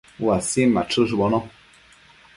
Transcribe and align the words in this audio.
uasin 0.25 0.69
machëshbono 0.77 1.39